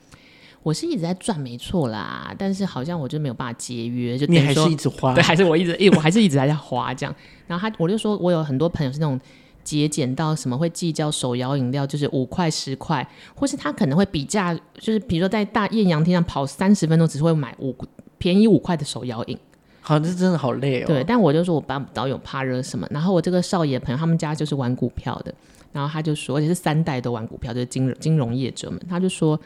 [0.62, 7.14] 我是一直在赚，没错啦，但是好像我就没有办法节约，就你还是一直花，对，还是我一直，我还是一直在花这样。
[7.46, 9.18] 然后他，我就说我有很多朋友是那种
[9.64, 17.74] 节俭到什么会计较手摇饮料就是五块十块，或是他可能会比价，就是比如说在大艳阳天上跑三十分钟，只会买五
[18.18, 19.38] 便宜五块的手摇饮。
[19.80, 20.86] 好，这真的好累哦。
[20.86, 22.86] 对，但我就说我办不到，有怕热什么。
[22.90, 25.34] 然后我这个少爷朋友，他们家就是玩股票的，
[25.72, 29.40] 然后他就说，而且是三代都玩股票，就是金融金融业者们，他就说。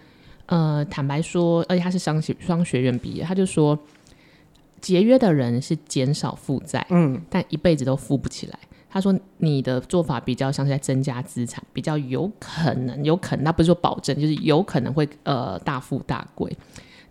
[0.47, 3.79] 呃，坦白说，而且他是商学商学院毕业，他就说，
[4.81, 8.59] 节约的人是减少负债，嗯，但一辈子都富不起来。
[8.91, 16.57] 他说你的做法比较像是在增加资产，比较有可能，有可能，他不是说保证，就是有可能会呃大富大贵。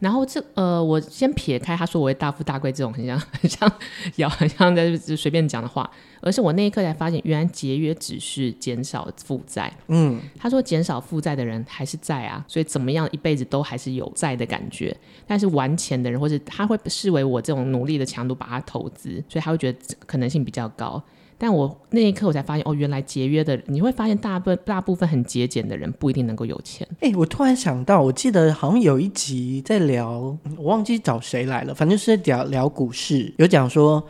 [0.03, 3.71] 然后这呃，我先撇开他说我会大富大贵这种很像 很像
[4.17, 5.89] 要很像在随便讲的话，
[6.19, 9.71] 而是我那一刻才发现，原来节约只是减少负债。
[9.87, 14.93] 嗯，他说减少负债的人还是在啊，所以怎么样一辈子都还是有债的感觉。
[15.25, 21.01] 但是玩钱的人，或者他会视为我这种努力的强度把它投资，所以他会觉得可能性比较高。
[21.43, 26.87] 但我那一刻我才发现，哦，原来节约的，你会发现大部大部分很节俭的人不一定能够有钱。
[27.01, 34.01] 哎、欸，我突然想到，我记得好像有一集在聊，我忘记找谁来了，反正是在聊聊股市，有讲说，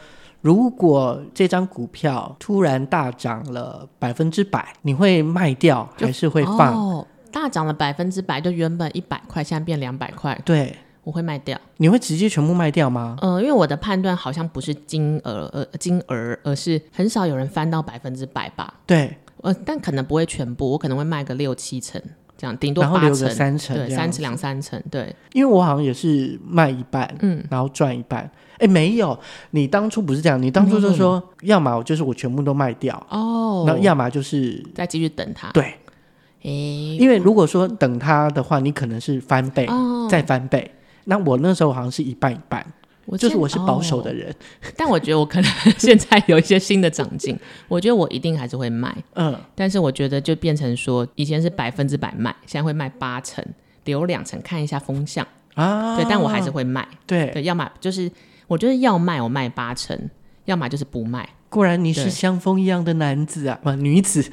[0.41, 6.72] 如果这张股票突然大涨了百分之百，你会卖掉还是会放？
[6.76, 10.39] 哦，大涨了百分之百，就原本一百块，现在变两百块。
[10.46, 10.76] 对。
[11.04, 13.18] 我会卖掉，你会直接全部卖掉吗？
[13.22, 18.74] 呃，因为我的判断好像不是金额，呃，金额，而是很少有人翻到百分之百吧。
[18.86, 22.02] 对，呃，但可能不会全部，我可能会卖个六七成，
[22.38, 25.13] 这样顶多八成，然后留个三成，对，三成两三成，对。
[25.34, 28.32] 因为我好像也是卖一半，嗯，然后赚一半。
[28.60, 35.50] 哎，没有，你当初不是这样，你当初就说，嗯、要么就是我全部都卖掉，哦，那要么就是再继续等它。
[35.52, 35.63] 对，
[36.44, 40.72] 哎，因为如果说等它的话，你可能是翻倍，哦、再翻倍。
[41.06, 42.66] 那我那时候好像是一半一半，
[43.06, 44.36] 我就是我是保守的人，哦，
[44.78, 47.38] 但我觉得我可能现在有一些新的长进，
[47.68, 53.46] 我觉得我一定还是会卖， 嗯，但是我觉得就变成说，以前是百分之百卖，现在会卖八成，
[53.86, 55.28] 留两成看一下风向。
[55.56, 57.28] 啊，对，但我还是会卖，对。
[57.28, 58.12] 对，要么就是
[58.48, 60.10] 我觉得要卖我卖八成，
[60.46, 61.30] 要么就是不卖。
[61.50, 64.24] 果然你是像风一样的男子啊，不女子。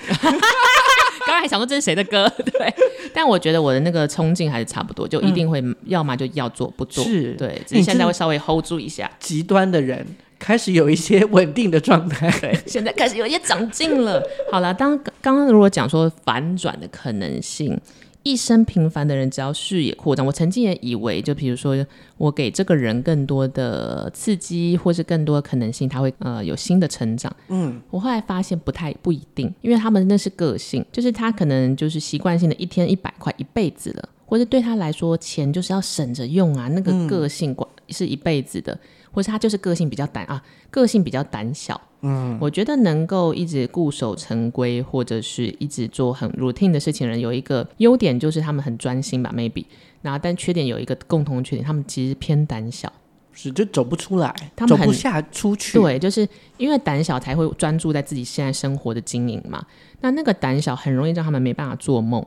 [1.31, 2.29] 刚才还想说这是谁的歌？
[2.45, 2.75] 对，
[3.15, 9.09] 但我觉得我的那个冲劲还是差不多，就一定会，要么就要做不做，是对，只是现在会稍微 hold 住一下。
[9.21, 10.05] 极端的人
[10.41, 14.21] 开始有一些稳定的状态， 对，现在开始有一些长进了。
[14.51, 17.81] 好了，当刚刚如果讲说反转的可能性。
[18.23, 20.25] 一生平凡的人，只要视野扩张。
[20.27, 21.75] 我曾经也以为，就比如说，
[22.17, 27.35] 我给这个人更多的刺激，或是更多的可能性，他会呃有新的成长。
[27.49, 34.09] 嗯，我后来发现不太不一定，因为他们那是个性，就是他可能就是习惯性的一天一百块一辈子了。
[34.27, 37.57] 或者对他来说，钱就是要省着用啊，那个个性
[37.89, 38.79] 是一辈子的，嗯、
[39.13, 41.81] 或是他就是个性比较胆啊，个性比较胆小。
[42.03, 49.65] 嗯，我觉得能够一直固守成规，或者是一直做很 routine 的事情的人，有一个优点就是他们很专心吧，maybe。
[50.01, 52.91] 然后，但缺点有一个共同的缺点，他们其实偏胆小，
[53.33, 55.79] 是就走不出来，他们走不下出去。
[55.79, 59.63] 对，就是因为胆小才会专注在自己现在生活的经营嘛。
[60.01, 62.25] 那那个胆小很容易让他们没办法做梦。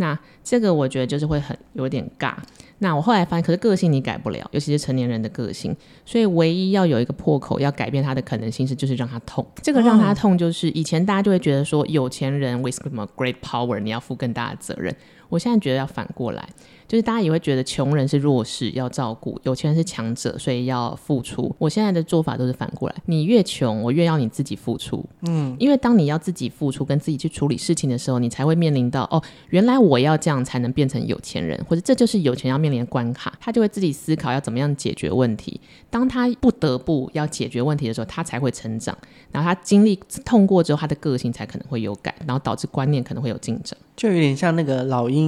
[0.00, 2.34] 那这个我觉得就是会很有点尬。
[2.78, 5.76] 那我后来发现，可是个性你改不了，尤其是成年人的个性，
[6.06, 9.46] 所以唯一要有一个破口，要改变他的可能性是，就是让他痛。
[9.62, 14.96] 这个让他痛，就是以前大家就会觉得说，有钱人 with 什么 great power，你要负更大的责任。
[15.30, 16.46] 我现在觉得要反过来。
[16.86, 21.54] 就是大家也会觉得穷人是弱势要照顾，有钱人是强者，所以要付出。
[21.56, 25.04] 我现在的做法都是反过来，你越穷，我越要你自己付出。
[25.20, 33.32] 嗯，因为当你要自己付出跟自己去处理事情的时候，你才会面临到哦，原来我要这样才能变成有钱人，或者这就是有钱要面临的关卡。
[33.38, 35.60] 他就会自己思考要怎么样解决问题。
[35.90, 38.98] 当他不得不要解决问题的时候，他才会成长。
[39.30, 43.78] 然后他经历痛过之后，他的个性才可能会有改，然后导致观念可能会有进展。
[43.96, 45.19] 就有点像那个老鹰。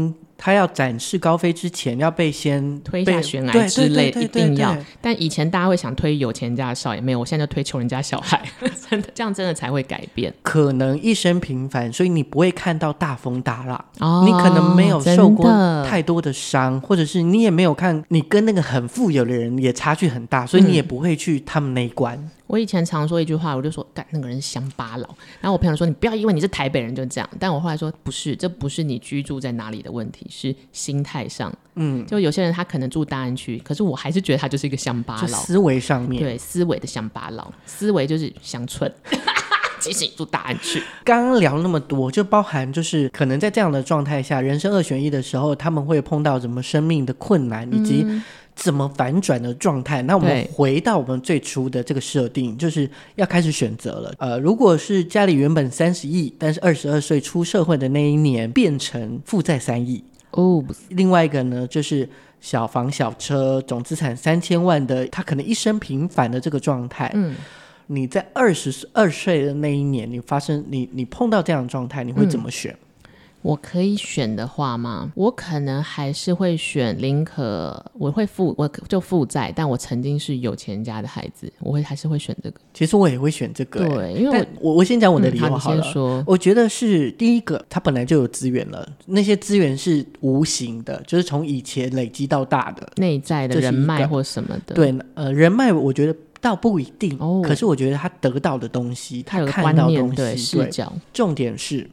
[0.45, 4.77] 他要展翅高飞之前，要被先推下悬崖之类，一定要。
[5.01, 8.43] 但以前大家会想推有钱人家的少爷，没有，我现在就推穷人家小孩，
[8.91, 10.35] 真的这样真的才会改变。
[10.43, 15.47] 可能一生平凡，所以你不会看到大风大浪，哦、你可能没有受过
[15.85, 22.17] 太多的伤，的或者是你也没有看，你跟那个很富有的人也差距很大，所以你也不会去他们那一关。
[22.17, 25.09] 嗯我以前常说一句话，我就说，干那个人是乡巴佬。
[25.41, 27.27] 然后我朋友说，你不要因为你是台北人就这样。
[27.41, 31.51] 但我后来说，不是，这不是你居住在哪里的问题，是心态上。
[31.77, 35.39] 嗯，就有些人他可能住大安区，可是我还是觉得他就是一个乡巴佬。
[35.39, 38.93] 思维上面，对思维的乡巴佬，思维就是乡村。
[39.81, 48.07] 即使你住大安区，刚刚聊那么多，就包含就是可能在这样的状态下，人生二选一的时候，他们会碰到什么生命的困难，以及。
[48.63, 50.01] 怎么反转的状态？
[50.03, 54.15] 那我们回到我们最初的这个设定，就是要开始选择了。
[54.19, 60.63] 呃，如果是家里原本三十亿，但是二十二岁出社会的那一年变成负债三亿哦。
[60.91, 62.09] 另外一个呢，就是
[62.41, 67.11] 小房小车，总资产三千万的，他可能一生平凡的这个状态。
[67.15, 67.35] 嗯，
[67.89, 72.73] 你在二十二岁的那一年，你发生你你碰到这样的状态，你会怎么选？
[72.73, 72.82] 嗯
[73.43, 75.13] 我可以选的话吗？
[75.15, 82.61] 我可能还是会选林可我会负我就负债，但我曾经是有钱家的孩子，我会还是会选这个。
[82.73, 85.81] 其实我也会选这个、欸，对，因为我我先讲我的理由好了。
[85.81, 94.75] 嗯、先说，我觉得是第一个，他本来就有资源了，那些资源是无形的，就是从以前累积到大的内在的人脉或什么的。
[94.75, 101.91] 对，呃，人脉我觉得倒不一定，哦、可是我觉得他得到的东西，他看到的东西，对视角，重点是。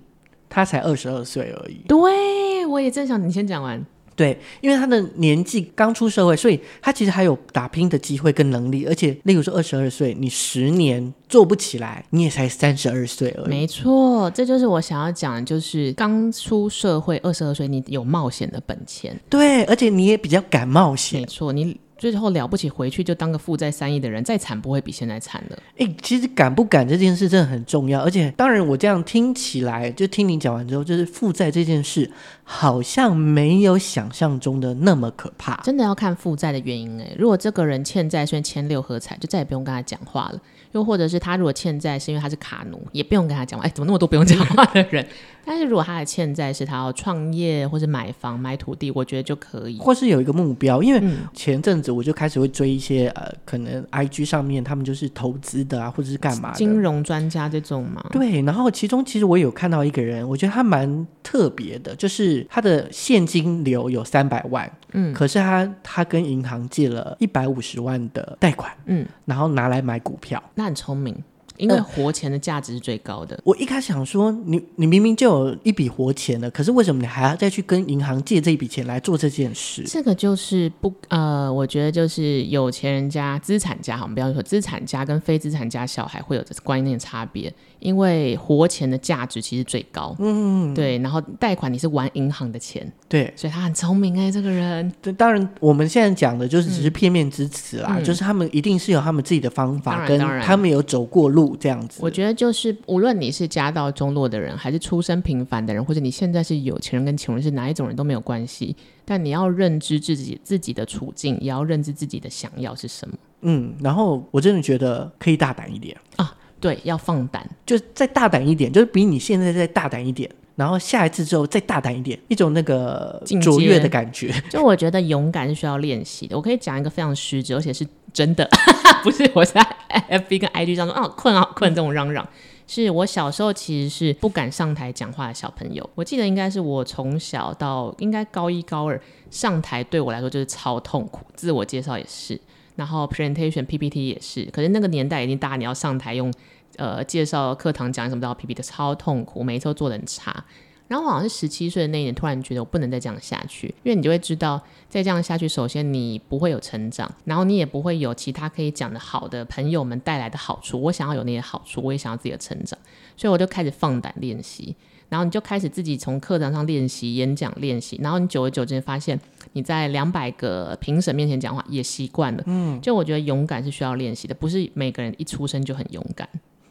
[0.49, 1.81] 他才二十二岁而已。
[1.87, 3.81] 对，我也正想你先讲完。
[4.15, 8.85] 对，因为他的年纪刚出社会，所以他其实还有打拼的机会跟能力。
[8.85, 13.47] 而且，例如说二十二岁，你十年做不起来，你也才三十二岁而已。
[13.47, 19.17] 没错，这就是我想要讲的，就是刚出社会二十二岁，你有冒险的本钱。
[19.29, 21.21] 对，而且你也比较敢冒险。
[21.21, 21.79] 没错，你。
[21.99, 25.59] 最后了不起，回去就当个负债三亿的人，再惨不会比现在惨了。
[25.77, 32.09] 哎、欸，其实敢不敢这件事真的很重要，而且当然我这样听起来，就听你讲完之后，就是负债这件事
[32.43, 35.61] 好像没有想象中的那么可怕。
[35.63, 40.39] 真的要看负债的原因哎、欸，如果这个人欠债，虽然签六合彩，就再也不用跟他讲话了。
[40.71, 43.65] 又或者是他如果欠债是因为他是卡奴，也不用跟他讲话。
[43.65, 45.05] 哎，怎么那么多不用讲话的人？
[45.45, 49.79] 但是如果他的欠债是他要创业或者买房买土地，我觉得就可以。
[49.79, 51.01] 或是有一个目标，因为
[51.33, 58.05] 前阵子我就开始会追一些呃，可能 IG 上面他们就是投资的啊，或者是干嘛的金融专家这种嘛。
[58.11, 70.41] 对，然后其中其实我有看到一个人，我觉得他蛮特别的，就是他的现金流有三百万，嗯，可是他他跟银行借了一百五十万的贷款，嗯，然后拿来买股票。
[70.55, 71.15] 那很聪明，
[71.59, 73.35] 因为活钱的价值是最高的。
[73.35, 79.83] 呃、我一开始想说，你你明明就有一笔活钱了，可是为什么你还要再去跟银行借这一笔钱来做这件事？
[79.85, 87.53] 这个就是不呃，我觉得就是有钱人家资产家，我们不要说资产家跟非资产家小孩会有这观念差别。
[87.79, 90.97] 因为活钱的价值其实最高，嗯，对。
[90.97, 94.91] 然后贷款你是玩银行的钱，对，所以他很聪明哎、欸，这个人。
[95.01, 101.99] 对，当然我们现在讲的就是只是片面之词啦，嗯、就是他们一定是有他们自己的方法，跟他们有走过路这样子。
[102.01, 108.75] 我觉得就是无论你是家道中落的人，还是出身平凡的人，或者你现在是有钱人跟穷人是哪一种人都没有关系，
[109.05, 113.15] 但你要认知自己自己的处境，也要认知自己的想要是什么。
[113.41, 116.35] 嗯，然后我真的觉得可以大胆一点啊。
[116.61, 120.29] 对，要放胆，就再大胆一点，就是比你现在再大胆一点。
[120.59, 124.29] 然后下一次之后再大胆一点，一种那个卓越的感觉。
[124.51, 126.35] 就我觉得勇敢是需要练习的。
[126.35, 128.45] 我可以讲一个非常实质，而且是真的，
[129.01, 129.61] 不是我在
[130.11, 132.27] FB 跟 IG 上说啊困啊困这种嚷嚷。
[132.67, 135.89] 是我小时候其实是不敢上台讲话的小朋友。
[135.95, 139.01] 我记得应该是我从小到应该高一高二
[139.31, 142.39] 上台对我来说就是超痛苦，自我介绍也是，
[142.75, 144.43] 然后 presentation PPT 也是。
[144.51, 146.31] 可是那个年代已经大，你要上台用
[146.79, 150.43] 呃介绍课堂讲什么都要 PPT，超痛苦，每一次都做的很差。
[150.87, 154.59] 然后我好像是十七岁的那一年，突然觉得我不能再这样下去，因为你就会知道，
[154.89, 160.81] 再这样下去，首先你不会有成长，然后你也不会有其他可以讲的好的朋友们带来的好处。
[160.81, 162.79] 我想要有那些好处，我也想要自己的成长，
[163.15, 164.75] 所以我就开始放胆练习。
[165.09, 169.19] 然后你就开始自己从课堂上练习演讲练习，然后你久而久之发现，
[169.53, 172.43] 你在两百个评审面前讲话也习惯了。
[172.47, 176.27] 嗯，就我觉得勇敢是需要练习的，不是每个人一出生就很勇敢。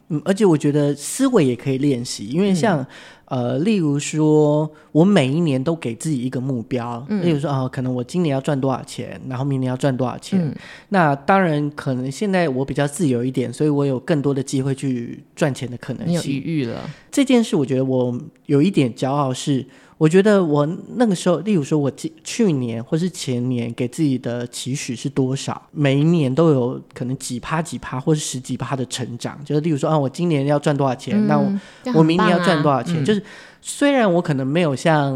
[0.09, 2.79] 嗯，而且我觉得思维也可以练习，因为像、
[3.25, 10.39] 嗯、呃，例如说，我每一年都给自己一个目标，嗯、例如说啊、呃，可能我今年要赚多少钱，然后明年要赚多少钱。
[10.41, 10.55] 嗯、
[10.89, 16.09] 那当然，可能现在我比较自由一点，所以我有更多的机会去赚钱的可能性。
[16.09, 16.89] 你有余裕了。
[17.11, 19.65] 这件事，我觉得我有一点骄傲是。
[19.99, 21.91] 我觉得我那个时候，例如说，我
[22.23, 25.61] 去年或是前年给自己的期许是多少？
[25.71, 29.37] 每一年都有可能几趴几趴，或是十几趴的成长。
[29.43, 31.13] 就是例如说，啊，我今年要赚多少钱？
[31.21, 31.61] 嗯、那我、啊、
[31.95, 33.03] 我明年要赚多少钱？
[33.03, 33.21] 嗯、就是
[33.61, 35.13] 虽然我可能没有像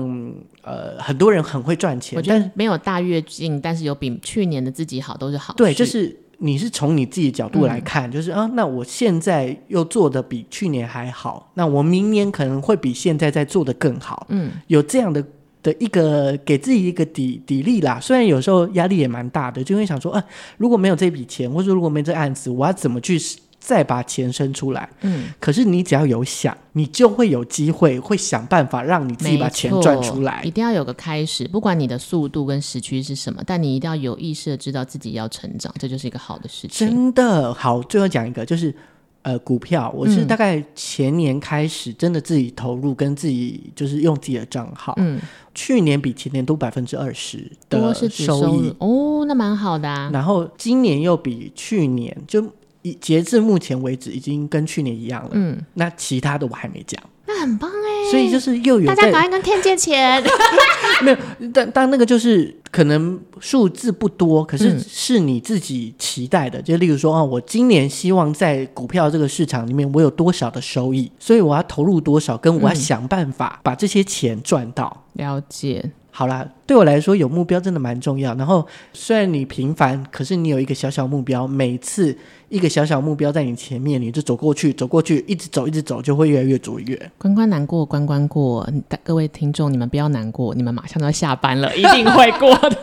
[0.63, 5.53] 呃很多人很会赚钱，我觉得没有大跃进，但是有比去年的自己好，都是好。
[5.53, 6.22] 对，就是。
[6.45, 14.27] 你是从你自己角度来看，嗯、就是啊，那我现在又做的比去年还好，那我明年可能会比现在在做的更好。
[14.29, 15.23] 嗯，有这样的
[15.61, 17.97] 的一个给自己一个底底力啦。
[17.99, 20.23] 虽然有时候压力也蛮大的，就会想说啊，
[20.57, 23.17] 如果没有这笔钱，或者如果没这案子，我要怎么去？
[23.65, 30.41] 再把钱生出来，嗯，可是你只要有想，你就会有机会，会想办法让你自己把钱赚出来。
[30.43, 36.85] 一定要有个开始，不管你的速度跟时区是什么，但你一定要有意识的知道自己要成长，这就是一个好的事情。
[36.85, 38.75] 真的好，最后讲一个，就是
[39.21, 45.21] 呃，股票，我是大概前年开始真的自己投入，跟自己就是用自己的账号，嗯，
[45.55, 50.09] 去年比前年多百分之二十的收益哦，那蛮好的啊。
[50.11, 52.45] 然后今年又比去年就。
[52.83, 55.31] 以截至目前为止，已经跟去年一样了。
[55.33, 57.01] 嗯，那其他的我还没讲。
[57.25, 60.21] 那很棒哎，所以就是又有大家赶快跟 Ken 借钱。
[61.01, 61.17] 没有，
[61.53, 66.59] 但但那个就是可能数字不多，可是是你自己期待的。
[66.59, 75.05] 嗯、就例如说啊，我今年希望在股票这个市场里面，我有多少的收益，所以我要投入多少，跟我要想办法把这些钱赚到。
[75.13, 75.91] 嗯、了解。
[76.15, 78.35] 好啦，对我来说有目标真的蛮重要。
[78.35, 82.15] 然后虽然你平凡，可是你有一个小小目标，每次
[82.49, 87.11] 一个小小目标在你前面，你就走过去，走过去，一直走，一直走，就会越来越卓越。
[87.17, 88.69] 关关难过关关过，
[89.03, 92.77] 各位听众，你们不要难过，你们马上都要下班了，一定会过的。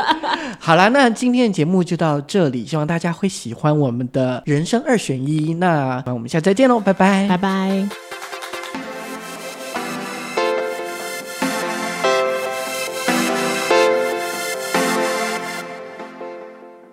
[0.58, 5.52] 好啦，那今天的节目就到这里，希望大家会喜欢我们的人生二选一。
[5.54, 8.09] 那我们下次再见喽，拜拜，拜拜。